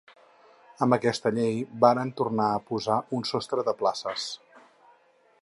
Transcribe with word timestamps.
Amb 0.85 0.95
aquesta 0.95 1.31
llei 1.35 1.59
vàrem 1.85 2.13
tornar 2.23 2.49
a 2.55 2.65
posar 2.71 2.99
un 3.19 3.29
sostre 3.35 3.69
de 3.69 3.79
places. 3.85 4.27